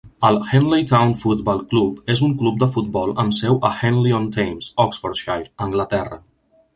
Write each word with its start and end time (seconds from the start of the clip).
El 0.27 0.37
Henley 0.51 0.85
Town 0.91 1.11
Football 1.23 1.59
Club 1.73 2.09
és 2.13 2.23
un 2.27 2.33
club 2.39 2.57
de 2.63 2.69
futbol 2.77 3.13
amb 3.23 3.37
seu 3.41 3.59
a 3.69 3.71
Henley-on-Thames, 3.81 4.71
Oxfordshire, 4.87 5.47
Anglaterra. 5.67 6.19